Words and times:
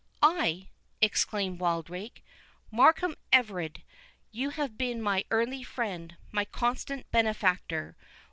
"I!" 0.23 0.69
exclaimed 0.99 1.59
Wildrake. 1.59 2.25
"Markham 2.71 3.13
Everard, 3.31 3.83
you 4.31 4.49
have 4.49 4.75
been 4.75 4.99
my 4.99 5.25
early 5.29 5.61
friend, 5.61 6.17
my 6.31 6.43
constant 6.43 7.05
benefactor. 7.11 7.95